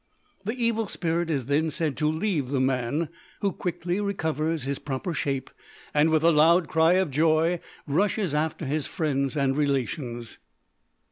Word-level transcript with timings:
The 0.43 0.55
evil 0.59 0.87
spirit 0.87 1.29
is 1.29 1.45
then 1.45 1.69
said 1.69 1.95
to 1.97 2.07
leave 2.09 2.49
the 2.49 2.59
man, 2.59 3.09
who 3.41 3.51
quickly 3.51 4.01
recovers 4.01 4.63
his 4.63 4.79
proper 4.79 5.13
shape, 5.13 5.51
and 5.93 6.09
with 6.09 6.23
a 6.23 6.31
loud 6.31 6.67
cry 6.67 6.93
of 6.93 7.11
joy 7.11 7.59
rushes 7.85 8.33
after 8.33 8.65
his 8.65 8.87
friends 8.87 9.37
and 9.37 9.55
relations. 9.55 10.39